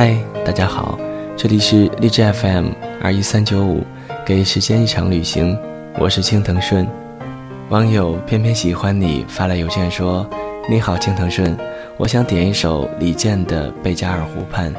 [0.00, 0.16] 嗨，
[0.46, 0.96] 大家好，
[1.36, 2.68] 这里是荔枝 FM
[3.02, 3.84] 二一三九五，
[4.24, 5.58] 给时间一场旅行，
[5.98, 6.86] 我是青藤顺。
[7.68, 10.24] 网友偏偏喜欢你发来邮件说
[10.70, 11.58] ：“你好，青藤顺，
[11.96, 14.72] 我想点一首李健的《贝加尔湖畔》，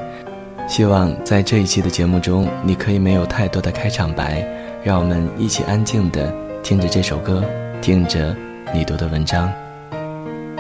[0.70, 4.42] 希望在这一期的节目中，你可以没有太多的开场白，
[4.86, 6.34] 让我们一起安静的
[6.64, 7.44] 听着这首歌，
[7.82, 8.34] 听着
[8.74, 9.52] 你读的文章。”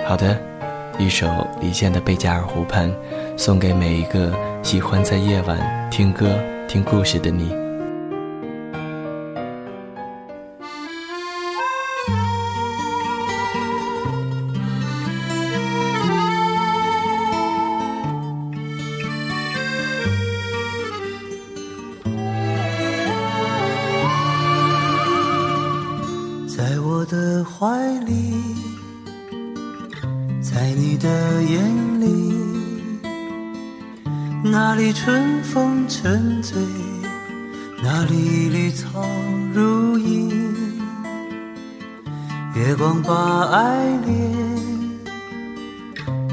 [0.05, 0.37] 好的，
[0.99, 2.87] 一首李健的《贝加尔湖畔》。
[3.39, 7.68] 送给每一个喜欢在夜晚听歌、听故事的你。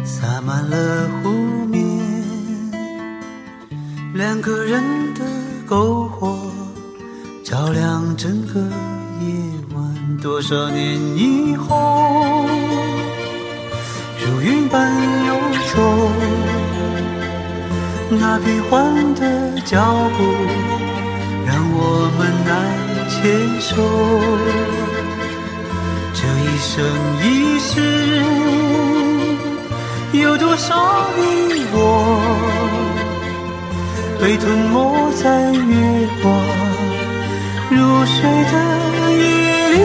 [0.06, 1.30] 洒满了湖
[1.66, 1.82] 面，
[4.14, 4.80] 两个人
[5.14, 5.20] 的
[5.68, 6.38] 篝火
[7.44, 8.60] 照亮整个
[9.20, 9.26] 夜
[9.74, 9.84] 晚。
[10.22, 12.46] 多少年以后，
[14.24, 14.90] 如云般
[15.26, 15.34] 游
[15.74, 16.10] 走。
[18.08, 20.22] 那变幻的脚步，
[21.44, 22.54] 让我们难
[23.10, 23.14] 牵
[23.60, 23.74] 手。
[26.14, 26.72] 这一生
[27.22, 27.74] 一世，
[30.12, 31.22] 有多少你
[31.72, 31.76] 我，
[34.20, 36.24] 被吞没在月光
[37.70, 37.76] 如
[38.06, 38.16] 水
[38.52, 38.52] 的
[39.18, 39.24] 夜
[39.74, 39.76] 里，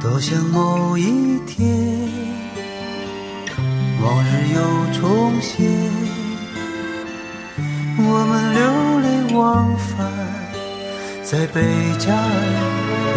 [0.00, 1.56] 多想某一天，
[4.02, 4.58] 往日又。
[5.00, 5.54] 重现，
[7.98, 8.58] 我们流
[9.00, 9.38] 连忘
[9.76, 9.86] 返
[11.22, 11.62] 在贝
[11.98, 12.18] 加尔
[13.14, 13.16] 湖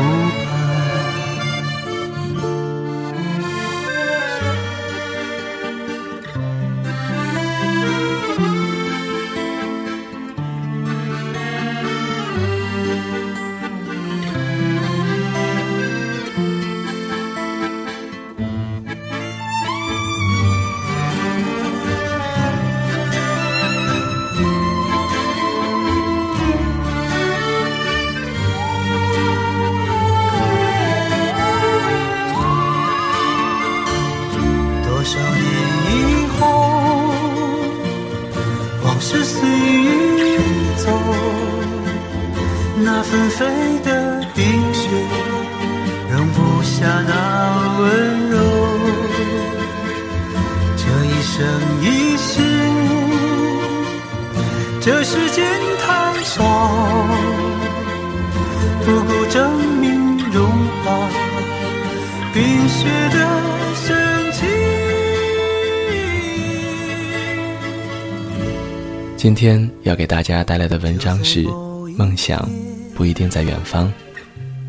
[69.41, 71.43] 天要给大家带来的文章是
[71.97, 72.47] 《梦想
[72.93, 73.87] 不一定在远方》，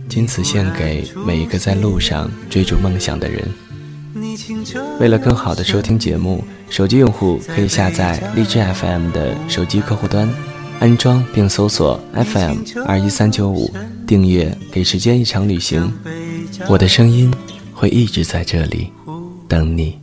[0.08, 3.46] 仅此献给每一个在路上追逐梦想的人。
[4.98, 10.26] 为了更好的收听节目，手机用户可以下载荔枝 FM 的手机客户端，
[10.80, 13.70] 安装并搜索 FM 二一三九五，
[14.06, 15.92] 订阅给时间一场旅行。
[16.66, 17.30] 我的声音
[17.74, 18.90] 会一直在这里
[19.46, 20.01] 等你。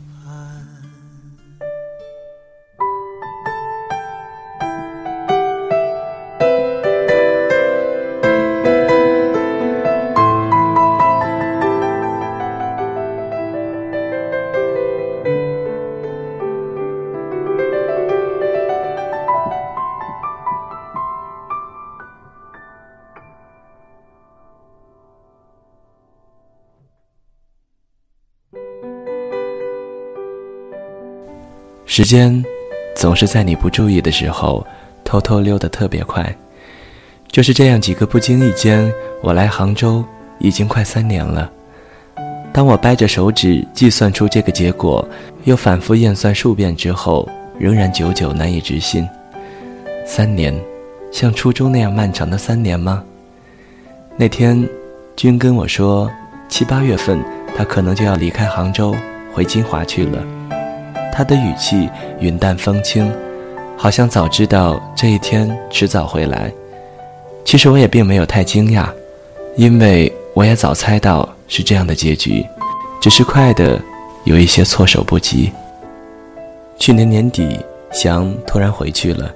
[31.92, 32.44] 时间
[32.94, 34.64] 总是在你不注意的时候
[35.02, 36.24] 偷偷溜得特别快，
[37.32, 38.88] 就是这样几个不经意间，
[39.20, 40.04] 我来杭州
[40.38, 41.50] 已经快三年了。
[42.52, 45.04] 当我掰着手指计算出这个结果，
[45.42, 47.28] 又反复验算数遍之后，
[47.58, 49.04] 仍然久久难以置信。
[50.06, 50.54] 三年，
[51.10, 53.02] 像初中那样漫长的三年吗？
[54.16, 54.64] 那天，
[55.16, 56.08] 君跟我说，
[56.48, 57.20] 七八月份
[57.56, 58.94] 他可能就要离开杭州，
[59.32, 60.24] 回金华去了。
[61.20, 61.86] 他的语气
[62.18, 63.12] 云淡风轻，
[63.76, 66.50] 好像早知道这一天迟早会来。
[67.44, 68.88] 其实我也并没有太惊讶，
[69.54, 72.42] 因为我也早猜到是这样的结局，
[73.02, 73.78] 只是快的
[74.24, 75.52] 有一些措手不及。
[76.78, 77.60] 去年年底，
[77.92, 79.30] 翔突然回去了，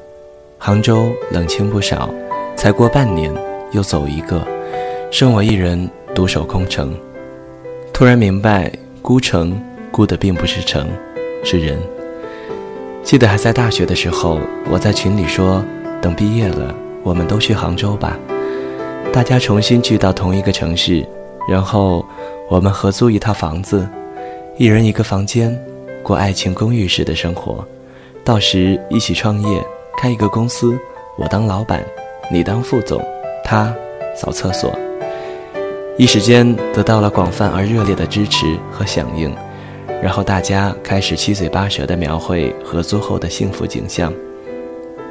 [0.57, 2.09] 杭州冷清不少，
[2.57, 3.31] 才过半年
[3.73, 4.41] 又走一个，
[5.11, 6.97] 剩我一人独守空城。
[7.93, 8.73] 突然明白，
[9.03, 10.89] 孤城孤的并不是城，
[11.45, 11.79] 是人。
[13.03, 15.63] 记得还在大学的时候，我在群里说，
[16.01, 18.19] 等毕业了，我们都去杭州吧，
[19.13, 21.07] 大家重新聚到同一个城市，
[21.47, 22.05] 然后
[22.49, 23.87] 我们合租一套房子，
[24.57, 25.55] 一人一个房间，
[26.03, 27.63] 过爱情公寓式的生活，
[28.25, 29.63] 到时一起创业，
[29.99, 30.79] 开一个公司，
[31.19, 31.85] 我当老板，
[32.33, 33.05] 你当副总，
[33.45, 33.71] 他
[34.17, 34.75] 扫厕所，
[35.99, 39.31] 一时间得到了广泛而热烈的支持和响应。
[40.03, 44.13] 然后大家开始七嘴八舌地描绘合租后的幸福景象。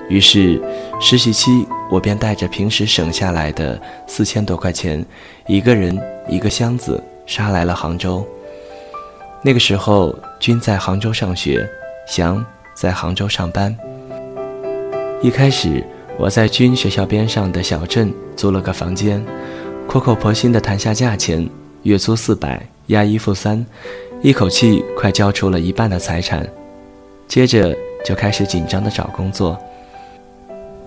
[0.09, 0.61] 于是，
[0.99, 5.03] 实习期我便带着平时省下来的四千多块钱，
[5.47, 5.97] 一个人
[6.27, 8.25] 一个箱子杀来了杭州。
[9.41, 11.67] 那个时候，君在杭州上学，
[12.05, 13.75] 翔在杭州上班。
[15.21, 15.83] 一开始，
[16.17, 19.25] 我在君学校边上的小镇租了个房间，
[19.87, 21.49] 苦口婆心地谈下价钱，
[21.83, 23.65] 月租四百，押一付三。
[24.23, 26.47] 一口气快交出了一半的财产，
[27.27, 27.75] 接着
[28.05, 29.59] 就开始紧张的找工作。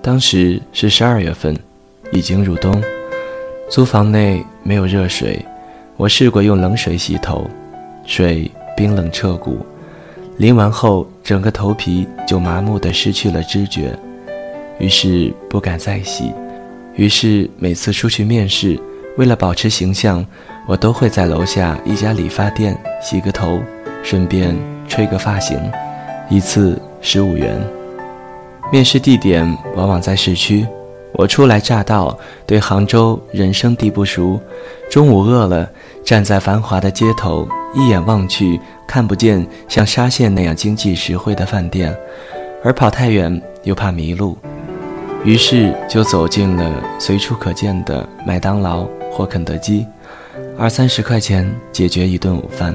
[0.01, 1.55] 当时是十二月份，
[2.13, 2.83] 已经入冬，
[3.69, 5.39] 租房内没有热水，
[5.99, 7.47] 我试过用冷水洗头，
[8.07, 9.59] 水冰冷彻骨，
[10.39, 13.95] 淋完后整个头皮就麻木的失去了知觉，
[14.79, 16.33] 于是不敢再洗，
[16.95, 18.81] 于是每次出去面试，
[19.19, 20.27] 为了保持形象。
[20.67, 23.61] 我都会在楼下一家理发店洗个头，
[24.03, 24.57] 顺便
[24.89, 25.57] 吹个发型，
[26.29, 27.57] 一次十五元。
[28.73, 29.47] 面试地点
[29.77, 30.67] 往往在市区。
[31.13, 34.39] 我初来乍到，对杭州人生地不熟。
[34.91, 35.71] 中午饿了，
[36.05, 41.97] 站在繁华的街头，一眼望去看不见像沙县那样经济实惠的饭店，
[42.63, 44.37] 而跑太远又怕迷路，
[45.25, 49.87] 于是就走进了随处可见的麦当劳或肯德基。
[50.59, 52.75] 二三十块钱解决一顿午饭，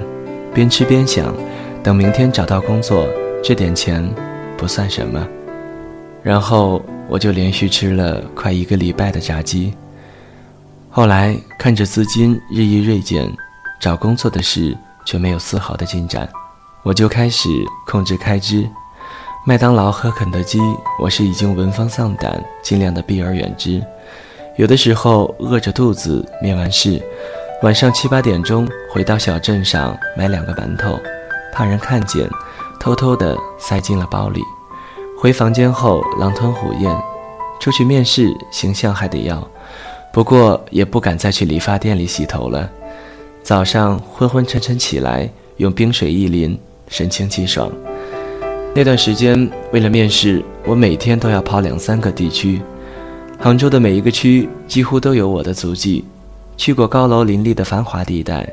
[0.54, 1.33] 边吃边想，
[1.81, 3.07] 等明天找到工作，
[3.44, 4.07] 这点钱
[4.56, 5.28] 不算什么。
[6.22, 6.80] 然后
[7.10, 9.74] 我就连续吃了快一个礼拜的炸鸡。
[10.92, 13.28] 后来看着资金日益锐减，
[13.80, 16.30] 找工作的事却没有丝毫的进展，
[16.84, 17.50] 我就开始
[17.88, 18.63] 控制开支。
[19.44, 20.60] 麦当劳和肯德基，
[21.01, 23.81] 我是已经闻风丧胆，尽量的避而远之。
[24.56, 27.01] 有的时候饿着肚子面完试。
[27.62, 31.00] 晚上七八点钟回到小镇上买两个馒头，
[31.54, 32.28] 怕人看见，
[32.80, 34.42] 偷偷的塞进了包里。
[35.16, 36.92] 回房间后狼吞虎咽，
[37.60, 39.48] 出去面试形象还得要，
[40.12, 42.68] 不过也不敢再去理发店里洗头了。
[43.44, 47.72] 早上昏昏沉沉起来，用冰水一淋，神清气爽。
[48.74, 52.60] 那段时间为了面试，我每天都要跑两三个地区，
[53.38, 56.04] 杭州的每一个区几乎都有我的足迹。
[56.62, 58.48] 去过高楼林立的繁华地带，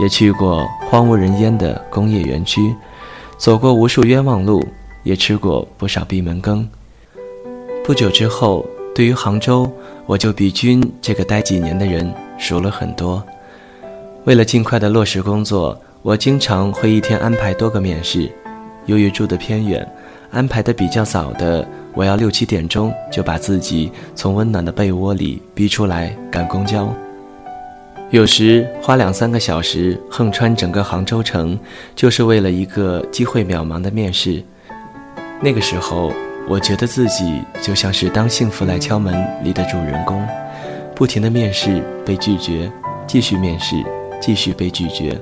[0.00, 2.74] 也去过荒无人烟的工业园区，
[3.36, 4.66] 走过无数冤枉路，
[5.02, 6.66] 也吃过不少闭门羹。
[7.84, 9.70] 不久之后，对于杭州，
[10.06, 13.22] 我就比君这个待几年的人熟了很多。
[14.24, 18.32] 为了尽快的落实工作，我经常会一天安排多个面试。
[18.86, 19.86] 由于住得偏远，
[20.30, 26.90] 安排的比较早的，我要六七点钟就把自己从温暖的被窝里逼出来赶公交。
[28.12, 31.58] 有时花两三个小时横穿整个杭州城，
[31.96, 34.44] 就是为了一个机会渺茫的面试。
[35.40, 36.12] 那个时候，
[36.46, 40.22] 我觉得自己就像是《当幸福来敲门》里的主人公，
[40.94, 42.70] 不停的面试被拒绝，
[43.06, 43.82] 继续面试，
[44.20, 45.18] 继续被拒绝，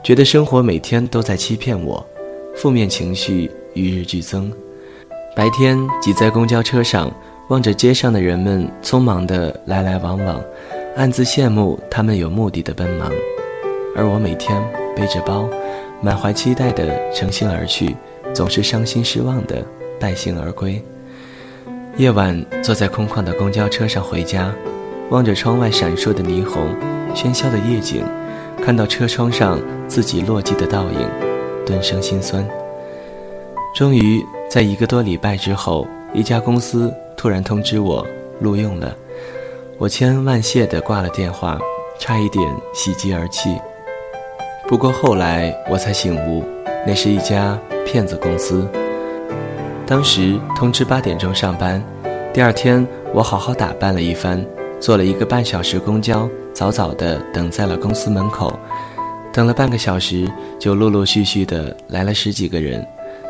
[0.00, 2.06] 觉得生活每天都在欺骗我，
[2.54, 4.52] 负面情绪与日俱增。
[5.34, 7.12] 白天挤在公交车上，
[7.48, 10.40] 望着街上的人们匆忙的来来往往。
[10.96, 13.10] 暗自羡慕他们有目的的奔忙，
[13.96, 14.60] 而我每天
[14.96, 15.48] 背着包，
[16.02, 17.96] 满怀期待的乘兴而去，
[18.34, 19.64] 总是伤心失望的
[20.00, 20.82] 败兴而归。
[21.96, 24.52] 夜晚坐在空旷的公交车上回家，
[25.10, 26.62] 望着窗外闪烁的霓虹，
[27.14, 28.04] 喧嚣的夜景，
[28.62, 31.08] 看到车窗上自己落寂的倒影，
[31.64, 32.46] 顿生心酸。
[33.76, 34.20] 终于
[34.50, 38.04] 在一个多礼拜之后，一家公司突然通知我
[38.40, 38.96] 录用了。
[39.80, 41.58] 我千恩万谢地挂了电话，
[41.98, 43.58] 差一点喜极而泣。
[44.68, 46.44] 不过后来我才醒悟，
[46.86, 48.68] 那是一家骗子公司。
[49.86, 51.82] 当时通知八点钟上班，
[52.30, 54.44] 第二天我好好打扮了一番，
[54.78, 58.52] 坐了一个半小时公交，早早地等在了公司门口。
[59.32, 62.86] 等了半个小时，就陆陆续续的来了十几个人，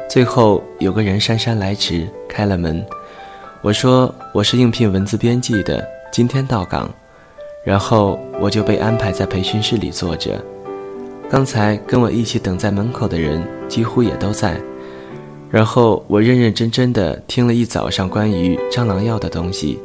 [0.08, 2.84] 最后有个人姗姗来迟，开了门。
[3.62, 6.90] 我说我是应聘文字编辑的，今天到岗。
[7.62, 10.42] 然后我就被安排在培训室里坐着。
[11.28, 14.58] 刚才跟我一起等在门口的人几乎也都在。
[15.50, 19.78] 然后我认认真真的听了一早上关于蟑螂药的东西，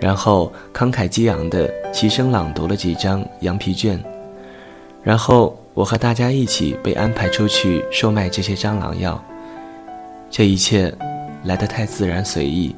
[0.00, 3.98] 然后慷慨激昂的齐声朗读了几张羊皮卷。
[5.02, 9.22] 然后我和大家一起被安排出去售卖这些蟑螂药。
[10.30, 10.94] 这一切
[11.44, 12.76] 来得太自然随意。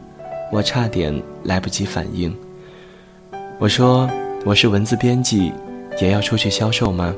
[0.51, 2.35] 我差点来不及反应。
[3.61, 4.09] 我说
[4.47, 5.53] ：“我是文字编辑，
[6.01, 7.15] 也要出去销售吗？”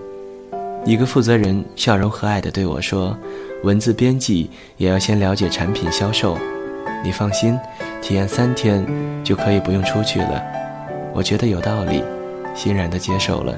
[0.85, 3.17] 一个负责人笑容和蔼地对我说
[3.63, 6.37] ：“文字编辑也要先了解产品销售。
[7.05, 7.57] 你放心，
[8.01, 8.85] 体验三天
[9.23, 10.43] 就可以不用出去了。”
[11.15, 12.03] 我觉得有道理，
[12.57, 13.57] 欣然地接受了。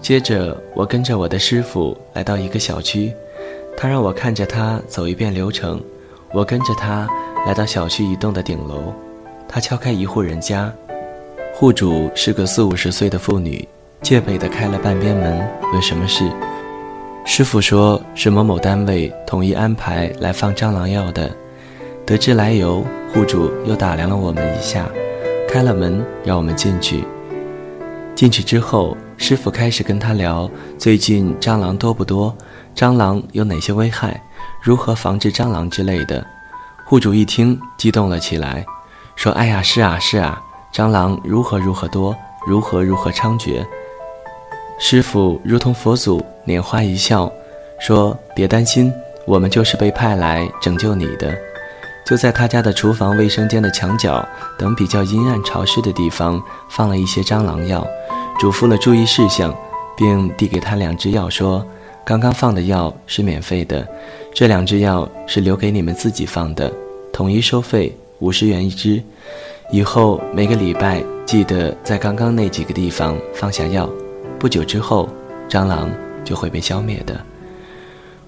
[0.00, 3.14] 接着，我跟着我的师傅来到一个小区，
[3.76, 5.80] 他让我看着他走一遍流程，
[6.32, 7.06] 我跟着他。
[7.46, 8.92] 来到小区一栋的顶楼，
[9.46, 10.72] 他敲开一户人家，
[11.64, 13.66] 户主是个四五十岁的妇女，
[14.02, 16.30] 戒备地开了半边门，问什么事。
[17.24, 21.34] 师傅说是某某单位统一安排来放蟑螂药的。
[22.04, 24.84] 得知来由，户主又打量了我们一下，
[25.48, 27.02] 开了门让我们进去。
[28.14, 32.36] 进去之后，师傅开始跟他聊最近蟑螂多不多，
[32.76, 34.22] 蟑螂有哪些危害，
[34.62, 36.22] 如何防治蟑螂之类的。
[36.84, 38.66] 户主一听，激动了起来，
[39.16, 40.42] 说：“哎呀，是啊，是啊，
[40.74, 43.64] 蟑螂如何如何多，如何如何猖獗。”
[44.76, 47.32] 师傅如同佛祖，拈花一笑，
[47.78, 48.92] 说：“别担心，
[49.24, 51.32] 我们就是被派来拯救你的。”
[52.04, 54.26] 就在他家的厨房、卫生间的墙角
[54.58, 57.86] 等比较阴暗潮湿的地方，放了一些蟑螂药，
[58.40, 59.56] 嘱咐了注意事项，
[59.96, 61.64] 并递给他两支药，说
[62.04, 63.86] ：“刚刚放的药是免费的。”
[64.34, 66.70] 这两支药是留给你们自己放的，
[67.12, 69.00] 统一收费五十元一支。
[69.70, 73.88] 以后每个礼拜记得在刚刚那几个地方放下药，
[74.38, 75.08] 不久之后
[75.48, 75.90] 蟑螂
[76.24, 77.20] 就会被消灭的。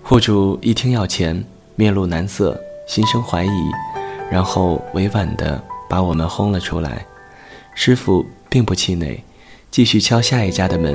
[0.03, 3.71] 户主一听要钱，面露难色，心生怀疑，
[4.31, 7.05] 然后委婉地把我们轰了出来。
[7.75, 9.23] 师傅并不气馁，
[9.71, 10.95] 继续敲下一家的门，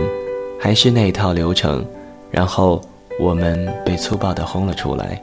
[0.60, 1.86] 还是那一套流程，
[2.30, 2.82] 然后。
[3.20, 5.22] 我们被粗暴地轰了出来。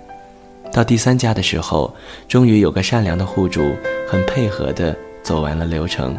[0.72, 1.92] 到第三家的时候，
[2.28, 3.62] 终于有个善良的户主
[4.06, 6.16] 很配合地走完了流程，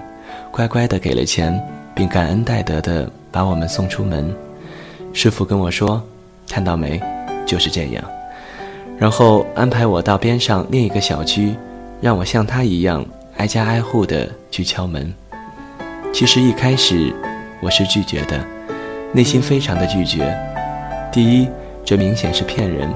[0.51, 1.59] 乖乖的给了钱，
[1.95, 4.33] 并感恩戴德的把我们送出门。
[5.13, 6.01] 师傅跟我说
[6.49, 7.01] ：“看到没，
[7.45, 8.03] 就是这样。”
[8.97, 11.55] 然后安排我到边上另一个小区，
[12.01, 13.05] 让我像他一样
[13.37, 15.13] 挨家挨户的去敲门。
[16.13, 17.13] 其实一开始
[17.61, 18.43] 我是拒绝的，
[19.13, 20.37] 内心非常的拒绝。
[21.11, 21.47] 第一。
[21.85, 22.87] 这明显是骗人。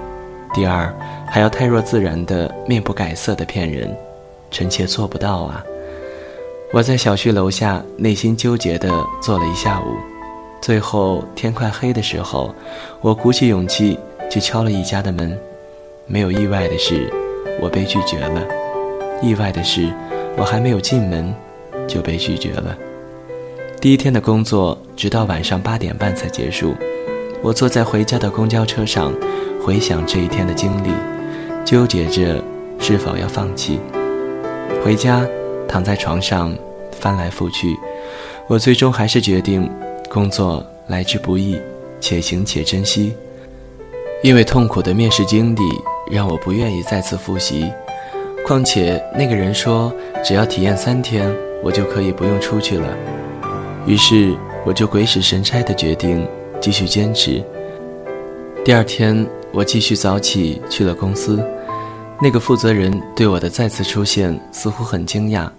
[0.54, 0.94] 第二，
[1.26, 3.92] 还要太弱自然的面不改色的骗人，
[4.52, 5.64] 臣妾做不到啊！
[6.74, 8.90] 我在小区楼下内心纠结的
[9.22, 9.96] 坐了一下午，
[10.60, 12.52] 最后天快黑的时候，
[13.00, 13.96] 我鼓起勇气
[14.28, 15.38] 去敲了一家的门。
[16.08, 17.14] 没有意外的是，
[17.62, 18.42] 我被拒绝了；
[19.22, 19.94] 意外的是，
[20.36, 21.32] 我还没有进门
[21.88, 22.76] 就被拒绝了。
[23.80, 26.74] 第一天的工作直到晚上八点半才结束。
[27.44, 29.14] 我坐在回家的公交车上，
[29.64, 30.90] 回想这一天的经历，
[31.64, 32.44] 纠结着
[32.80, 33.80] 是否要放弃。
[34.84, 35.24] 回家，
[35.68, 36.56] 躺在床上
[37.04, 37.78] 翻来覆去，
[38.48, 39.70] 我最终还是决定，
[40.10, 41.60] 工作来之不易，
[42.00, 43.14] 且行且珍惜。
[44.24, 45.62] 因为痛苦的面试经历
[46.10, 47.70] 让我不愿意再次复习，
[48.48, 49.94] 况且那个人说
[50.24, 51.30] 只要体验三天，
[51.62, 52.88] 我就可以不用出去了。
[53.86, 54.34] 于是
[54.66, 56.26] 我就鬼使神差的决定。
[56.62, 57.44] 继续坚持。
[58.64, 61.46] 第二天，我继续早起去了公司。
[62.22, 65.50] 那个负责人对我的再次出现似乎很惊讶，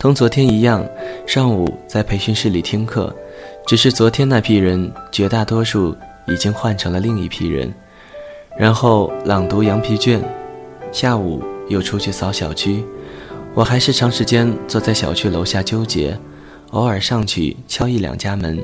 [0.00, 0.82] 同昨天一样，
[1.26, 3.14] 上午在培训室里听课，
[3.66, 5.94] 只是昨天那批人绝大多数
[6.26, 7.70] 已经换成了另一批人。
[8.56, 10.18] 然后朗读羊皮卷，
[10.90, 12.82] 下午又出去扫小区。
[13.52, 16.18] 我还是长时间坐在小区楼下纠结，
[16.70, 18.58] 偶尔上去敲一两家门，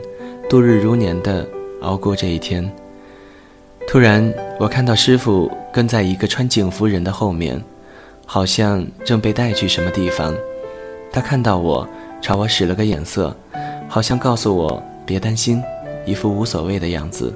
[0.49, 1.47] 度日如年的。
[1.83, 2.69] 熬过这一天，
[3.87, 7.63] 突然我看到师傅跟在一个穿警服人的后面，
[8.25, 10.35] 好像正被带去什么地方。
[11.17, 11.89] 他看到我，
[12.21, 13.35] 朝我使了个眼色，
[13.89, 15.63] 好像告诉我别担心，
[16.05, 17.33] 一副无所谓的样子。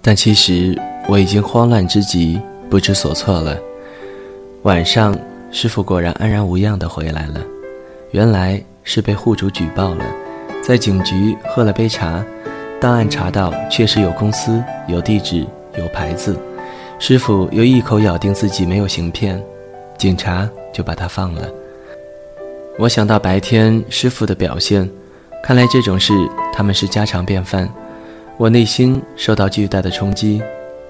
[0.00, 3.54] 但其实我已经慌乱之极，不知所措了。
[4.62, 5.14] 晚上，
[5.52, 7.42] 师傅果然安然无恙地回来了，
[8.12, 10.04] 原来是被户主举报了，
[10.62, 12.24] 在警局喝了杯茶。
[12.80, 15.46] 档案查到确实有公司、有地址、
[15.76, 16.34] 有牌子，
[16.98, 19.38] 师傅又一口咬定自己没有行骗，
[19.98, 21.46] 警察就把他放了。
[22.80, 24.88] 我想到白天师傅的表现，
[25.42, 26.14] 看来这种事
[26.50, 27.68] 他们是家常便饭。
[28.38, 30.40] 我内心受到巨大的冲击，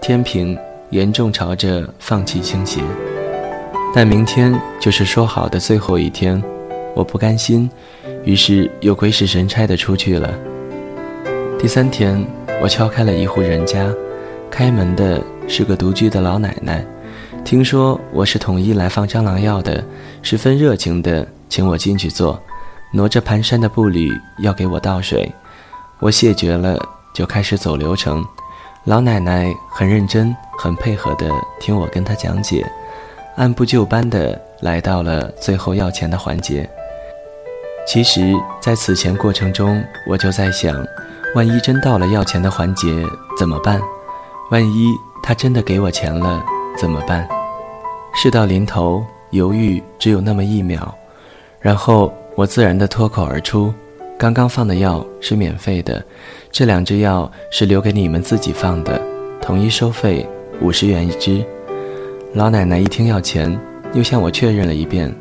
[0.00, 0.56] 天平
[0.90, 2.80] 严重朝着放弃倾斜。
[3.92, 6.40] 但明天就是说好的最后一天，
[6.94, 7.68] 我不甘心，
[8.24, 10.32] 于是又鬼使神差的出去了。
[11.58, 12.24] 第三天，
[12.62, 13.84] 我敲开了一户人家，
[14.48, 16.86] 开门的是个独居的老奶奶，
[17.44, 19.82] 听说我是统一来放蟑螂药的，
[20.22, 22.40] 十分热情的请我进去坐，
[22.92, 25.30] 挪着蹒跚的步履要给我倒水，
[25.98, 26.80] 我谢绝了，
[27.12, 28.24] 就开始走流程。
[28.84, 31.28] 老奶奶很认真、很配合的
[31.58, 32.64] 听我跟她讲解。
[33.36, 36.68] 按部就班地来到了最后要钱的环节。
[37.86, 40.76] 其实，在此前过程中，我就在想，
[41.34, 42.88] 万一真到了要钱的环节
[43.38, 43.80] 怎么办？
[44.50, 46.42] 万一他真的给我钱了
[46.78, 47.26] 怎么办？
[48.14, 50.94] 事到临头，犹豫只有那么一秒，
[51.60, 53.72] 然后我自然地脱口而出
[54.18, 56.02] ：“刚刚放的药是免费的，
[56.50, 59.00] 这两支药是留给你们自己放的，
[59.42, 60.26] 统一收费
[60.60, 61.44] 五十元一支。”
[62.32, 63.58] 老奶奶一听要钱，
[63.92, 65.14] 又向我确认了一遍：“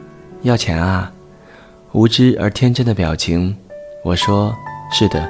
[0.44, 1.12] 要钱啊！”
[1.92, 3.56] 无知而天真的表情，
[4.04, 4.56] 我说
[4.94, 5.28] ：“是的。”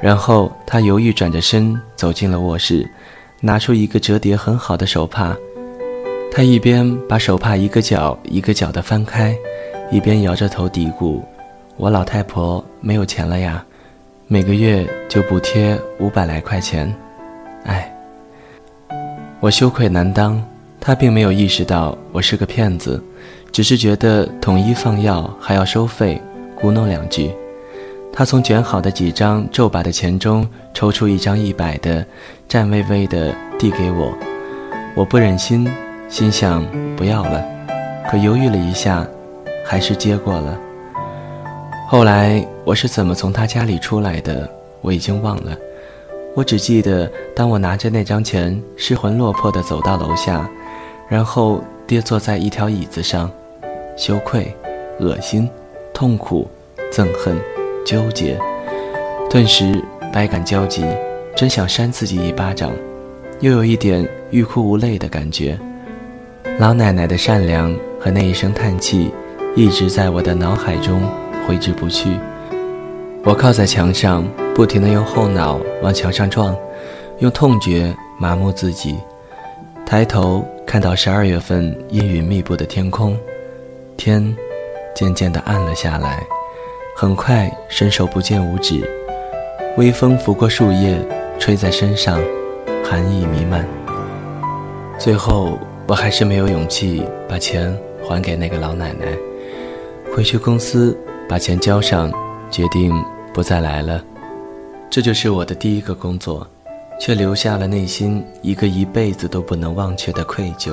[0.00, 2.88] 然后她犹豫转着身走进了卧室，
[3.40, 5.36] 拿出一个折叠很好的手帕。
[6.30, 9.36] 她一边把手帕一个角一个角地翻开，
[9.92, 11.20] 一边摇着头嘀咕
[11.76, 13.62] ：“我老太婆没有钱了呀，
[14.26, 16.92] 每个月就补贴五百来块钱。”
[17.64, 17.94] 哎，
[19.38, 20.42] 我羞愧难当。
[20.80, 23.00] 他并没有意识到我是个骗子，
[23.52, 26.20] 只是觉得统一放药还要收费，
[26.58, 27.30] 咕哝两句。
[28.12, 32.04] 他从卷好的几张皱巴的钱中抽出一张一百的，
[32.48, 34.12] 颤巍巍地递给我。
[34.96, 35.70] 我不忍心，
[36.08, 36.66] 心想
[36.96, 37.44] 不要了，
[38.10, 39.06] 可犹豫了一下，
[39.64, 40.58] 还是接过了。
[41.88, 44.48] 后来我是怎么从他家里出来的，
[44.80, 45.56] 我已经忘了。
[46.34, 50.48] 我只记得，当我拿着那张钱，失魂落魄地走到楼下。
[51.08, 53.30] 然后跌坐在一条椅子上，
[53.98, 54.50] 羞愧、
[54.98, 55.46] 恶心、
[55.92, 56.48] 痛苦、
[56.90, 57.38] 憎恨、
[57.84, 58.38] 纠结，
[59.28, 60.82] 顿时百感交集，
[61.36, 62.72] 真想扇自己一巴掌，
[63.40, 65.58] 又有一点欲哭无泪的感觉。
[66.58, 69.12] 老奶奶的善良和那一声叹气，
[69.54, 71.02] 一直在我的脑海中
[71.46, 72.18] 挥之不去。
[73.22, 76.56] 我靠在墙上，不停地用后脑往墙上撞，
[77.18, 78.96] 用痛觉麻木自己。
[79.84, 83.14] 抬头看到十二月份阴云密布的天空，
[83.96, 84.34] 天
[84.94, 86.24] 渐渐地暗了下来，
[86.96, 88.80] 很快伸手不见五指，
[89.76, 90.98] 微风拂过树叶，
[91.38, 92.18] 吹在身上，
[92.82, 93.68] 寒意弥漫。
[94.98, 99.06] 最后，我还是没有勇气把钱还给那个老奶奶，
[100.14, 100.96] 回去公司
[101.28, 102.12] 把钱交上，
[102.50, 102.92] 决定
[103.32, 104.04] 不再来了。
[104.90, 106.46] 这就是我的第一个工作。
[107.00, 110.72] 却留下了内心一个一辈子都不能忘却的愧疚。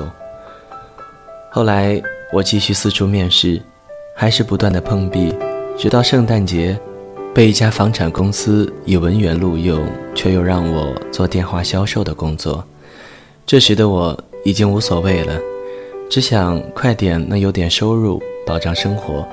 [1.50, 2.00] 后来
[2.32, 3.60] 我继续四处面试，
[4.14, 5.34] 还是不断的碰壁，
[5.76, 6.78] 直到圣诞节，
[7.34, 12.64] 被一家房产公司以文员录用，却又让我做电话销售的工作。
[13.44, 15.36] 这时的我已经无所谓了，
[16.08, 19.26] 只想快点能有点收入，保障生活。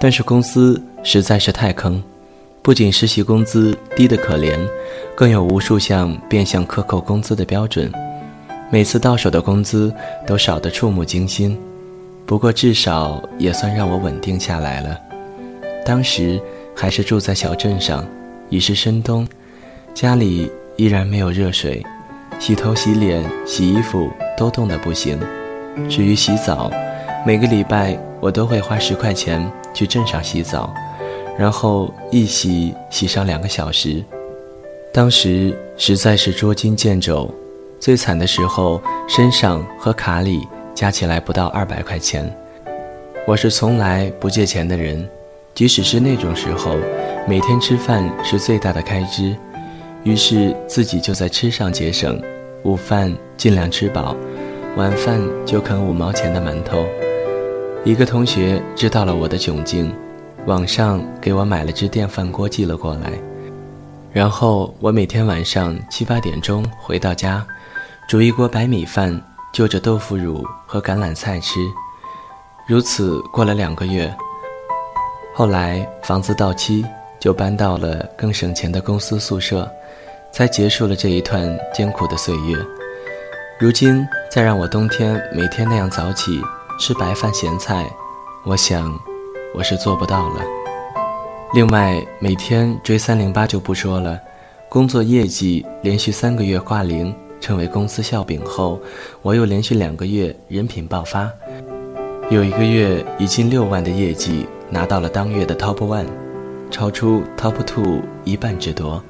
[0.00, 2.02] 但是公司实在是太坑。
[2.62, 4.58] 不仅实习工资低得可怜，
[5.14, 7.90] 更有无数项变相克扣工资的标准，
[8.70, 9.90] 每次到手的工资
[10.26, 11.58] 都少得触目惊心。
[12.26, 14.98] 不过至少也算让我稳定下来了。
[15.86, 16.38] 当时
[16.76, 18.06] 还是住在小镇上，
[18.50, 19.26] 已是深冬，
[19.94, 21.82] 家里依然没有热水，
[22.38, 25.18] 洗头、洗脸、洗衣服都冻得不行。
[25.88, 26.70] 至于洗澡，
[27.26, 30.72] 每个礼拜我都会花十块钱去镇上洗澡。
[31.38, 34.04] 然后一洗洗上两个小时，
[34.92, 37.32] 当时实在是捉襟见肘，
[37.78, 42.30] 最惨的时候身上和卡里加起来不到二百块钱。
[43.26, 45.08] 我是从来不借钱的人，
[45.54, 46.76] 即使是那种时候，
[47.26, 49.34] 每天吃饭是最大的开支，
[50.04, 52.20] 于是自己就在吃上节省，
[52.64, 54.14] 午饭尽量吃饱，
[54.76, 56.84] 晚饭就啃五毛钱的馒头。
[57.82, 59.90] 一个同学知道了我的窘境。
[60.46, 63.12] 网上给我买了只电饭锅寄了过来，
[64.12, 67.46] 然后我每天晚上七八点钟回到家，
[68.08, 69.18] 煮一锅白米饭，
[69.52, 71.60] 就着豆腐乳和橄榄菜吃。
[72.66, 74.14] 如此过了两个月，
[75.34, 76.84] 后来房子到期，
[77.18, 79.70] 就搬到了更省钱的公司宿舍，
[80.32, 82.56] 才结束了这一段艰苦的岁月。
[83.58, 86.40] 如今再让我冬天每天那样早起
[86.80, 87.86] 吃白饭咸菜，
[88.42, 88.98] 我想
[89.54, 90.42] 我是做不到了。
[91.52, 94.18] 另外，每天追三零八就不说了，
[94.66, 98.80] 工作业绩连续三个月挂零，成为公司笑柄后，
[99.20, 101.30] 我又连续两个月人品爆发，
[102.30, 106.06] 有一个月以近六万的业绩拿到了当月的 Top One，
[106.70, 109.02] 超出 Top Two 一半之多，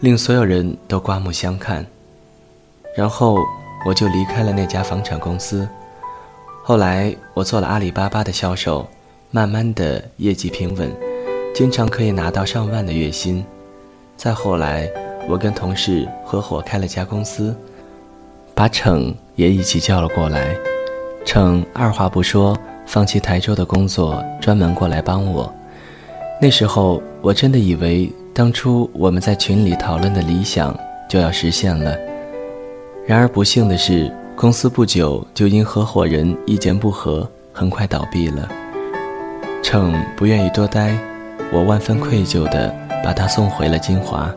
[0.00, 1.86] 令所有人都刮目相看。
[2.94, 3.38] 然后。
[3.86, 5.66] 我就离开了那家房产公司。
[6.68, 8.86] 后来我做了阿里巴巴的销售，
[9.30, 10.94] 慢慢的业绩平稳，
[11.54, 13.42] 经常可以拿到上万的月薪。
[14.18, 14.86] 再后来，
[15.26, 17.56] 我跟同事合伙开了家公司，
[18.54, 20.54] 把逞也一起叫了过来。
[21.24, 22.54] 逞二话不说，
[22.84, 25.50] 放弃台州的工作，专门过来帮我。
[26.38, 30.78] 那时候我真的以为，当初我们在群里讨论的理想
[31.08, 31.96] 就要实现了。
[33.06, 38.48] 然而不幸的是，公司不久就因合伙人意见不合，很快倒闭了。
[39.64, 40.96] 程不愿意多待，
[41.52, 42.72] 我万分愧疚地
[43.02, 44.32] 把他送回了金华。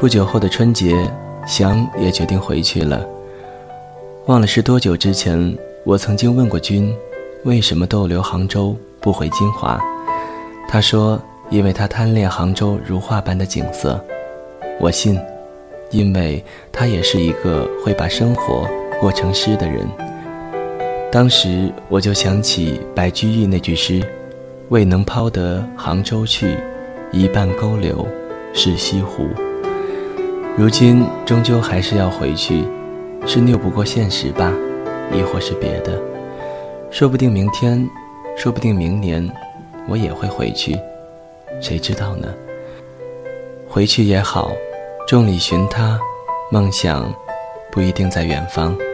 [0.00, 1.08] 不久后的春节，
[1.46, 3.06] 翔也决定回去了。
[4.26, 6.92] 忘了是多久之前，我曾经问过君，
[7.44, 9.80] 为什么逗留杭州不回金华？
[10.66, 14.04] 他说，因为他贪恋杭州如画般的景色。
[14.80, 15.16] 我信。
[15.90, 18.66] 因为他也是一个会把生活
[19.00, 19.88] 过成诗的人。
[21.10, 24.02] 当时我就想起白居易那句诗
[24.70, 26.56] ：“未能抛得杭州去，
[27.12, 28.06] 一半勾留
[28.52, 29.28] 是西湖。”
[30.56, 32.64] 如今终究还是要回去，
[33.26, 34.52] 是拗不过现实吧，
[35.12, 36.00] 亦或是别的？
[36.90, 37.88] 说不定明天，
[38.36, 39.28] 说不定明年，
[39.88, 40.78] 我也会回去，
[41.60, 42.28] 谁知道呢？
[43.68, 44.52] 回去也好。
[45.06, 46.00] 众里寻他，
[46.50, 47.12] 梦想
[47.74, 48.93] 不一定在远方。